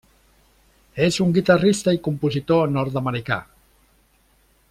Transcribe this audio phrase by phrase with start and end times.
[1.07, 3.39] És un guitarrista i compositor nord-americà.